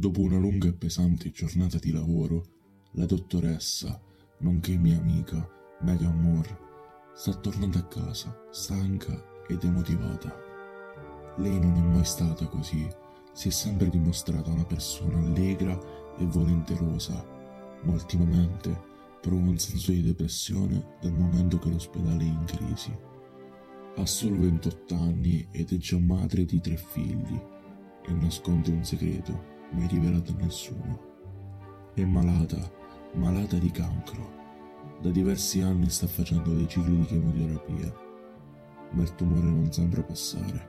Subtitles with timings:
[0.00, 2.46] Dopo una lunga e pesante giornata di lavoro,
[2.92, 4.00] la dottoressa,
[4.38, 5.46] nonché mia amica,
[5.82, 6.58] Megan Moore,
[7.12, 9.12] sta tornando a casa, stanca
[9.46, 10.34] e demotivata.
[11.36, 12.88] Lei non è mai stata così,
[13.34, 15.78] si è sempre dimostrata una persona allegra
[16.16, 17.22] e volenterosa,
[17.82, 18.74] ma ultimamente
[19.20, 22.98] prova un senso di depressione dal momento che l'ospedale è in crisi.
[23.96, 27.38] Ha solo 28 anni ed è già madre di tre figli
[28.06, 31.08] e nasconde un segreto mai rivelato a nessuno.
[31.94, 32.58] È malata,
[33.14, 34.38] malata di cancro.
[35.00, 37.94] Da diversi anni sta facendo dei cicli di chemioterapia,
[38.90, 40.68] ma il tumore non sembra passare.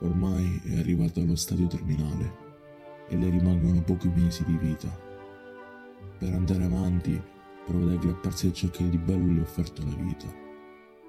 [0.00, 2.46] Ormai è arrivata allo stadio terminale
[3.08, 4.88] e le rimangono pochi mesi di vita.
[6.18, 7.20] Per andare avanti
[7.64, 10.26] prova ad aggrapparsi a ciò che di bello le ha offerto la vita,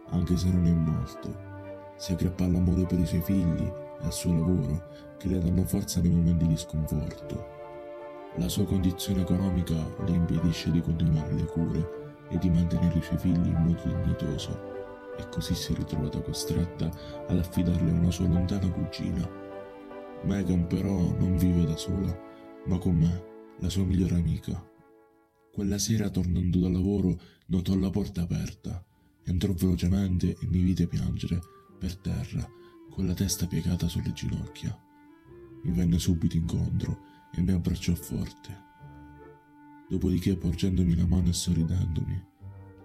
[0.10, 1.48] anche se non è molto.
[1.98, 3.72] Si aggrappa all'amore per i suoi figli
[4.02, 7.58] al suo lavoro che le danno forza nei momenti di sconforto.
[8.38, 9.76] La sua condizione economica
[10.06, 14.78] le impedisce di continuare le cure e di mantenere i suoi figli in modo dignitoso
[15.18, 16.90] e così si è ritrovata costretta
[17.28, 19.28] ad affidarli a una sua lontana cugina.
[20.24, 22.18] Megan però non vive da sola,
[22.66, 23.24] ma con me,
[23.60, 24.66] la sua migliore amica.
[25.52, 28.82] Quella sera tornando dal lavoro notò la porta aperta,
[29.26, 31.40] entrò velocemente e mi vide piangere
[31.78, 32.58] per terra
[32.90, 34.78] con la testa piegata sulle ginocchia.
[35.64, 37.00] Mi venne subito incontro
[37.32, 38.68] e mi abbracciò forte.
[39.88, 42.24] Dopodiché, porgendomi la mano e sorridendomi,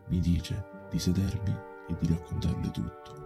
[0.08, 1.54] mi dice di sedermi
[1.88, 3.22] e di raccontarle tutto.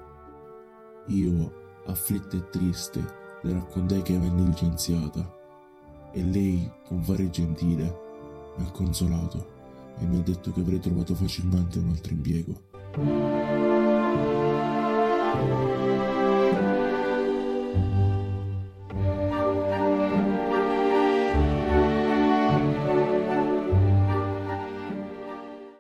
[1.08, 3.00] Io, afflitta e triste,
[3.42, 5.36] le raccontai che venni licenziata
[6.12, 8.06] e lei, con fare gentile,
[8.56, 9.56] mi ha consolato
[9.98, 13.77] e mi ha detto che avrei trovato facilmente un altro impiego.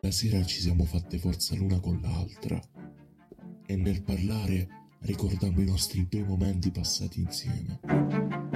[0.08, 2.58] La sera ci siamo fatte forza l'una con l'altra
[3.66, 4.66] e nel parlare
[5.00, 8.47] ricordammo i nostri bei momenti passati insieme.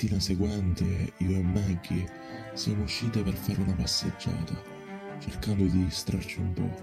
[0.00, 2.10] Mattina seguente io e Maggie
[2.54, 4.58] siamo uscite per fare una passeggiata,
[5.18, 6.74] cercando di distrarci un po'.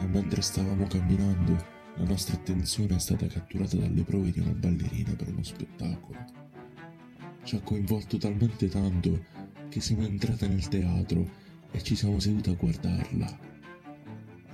[0.00, 1.52] E mentre stavamo camminando,
[1.94, 6.18] la nostra attenzione è stata catturata dalle prove di una ballerina per uno spettacolo.
[7.44, 9.24] Ci ha coinvolto talmente tanto
[9.68, 11.30] che siamo entrate nel teatro
[11.70, 13.38] e ci siamo sedute a guardarla.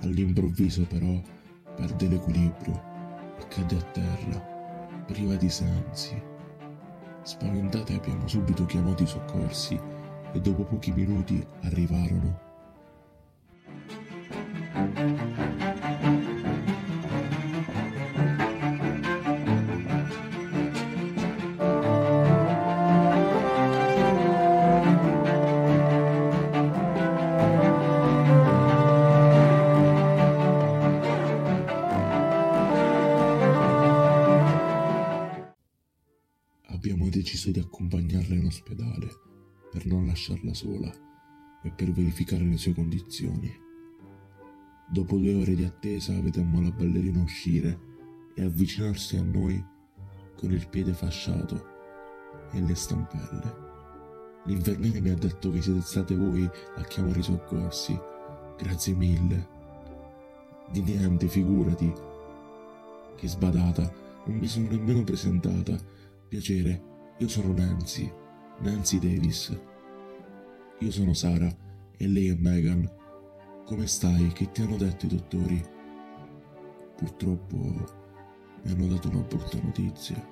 [0.01, 1.19] All'improvviso però
[1.75, 4.39] perde l'equilibrio e cade a terra,
[5.07, 6.32] priva di sensi.
[7.23, 9.79] Spaventate abbiamo subito chiamato i soccorsi
[10.33, 12.39] e dopo pochi minuti arrivarono.
[37.43, 39.09] Deciso di accompagnarla in ospedale
[39.69, 40.89] per non lasciarla sola
[41.61, 43.51] e per verificare le sue condizioni.
[44.89, 47.77] Dopo due ore di attesa vedemmo la ballerina uscire
[48.33, 49.61] e avvicinarsi a noi
[50.37, 51.65] con il piede fasciato
[52.53, 53.55] e le stampelle.
[54.45, 57.99] L'infermiere mi ha detto che siete state voi a chiamare i soccorsi.
[58.57, 59.47] Grazie mille.
[60.71, 61.91] Di niente, figurati.
[63.17, 63.93] Che sbadata,
[64.27, 65.77] non mi sono nemmeno presentata.
[66.29, 68.11] Piacere, io sono Nancy,
[68.59, 69.57] Nancy Davis.
[70.79, 71.47] Io sono Sara
[71.95, 72.89] e lei è Megan.
[73.65, 74.31] Come stai?
[74.33, 75.63] Che ti hanno detto i dottori?
[76.97, 80.31] Purtroppo mi hanno dato una brutta notizia.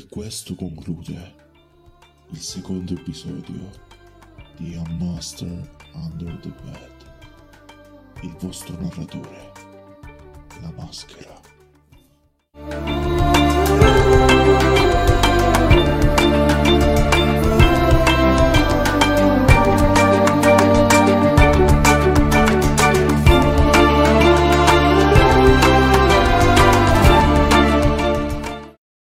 [0.00, 1.34] E questo conclude
[2.30, 3.70] il secondo episodio
[4.56, 8.22] di A Master Under the Bed.
[8.22, 9.52] Il vostro narratore,
[10.62, 11.39] la maschera.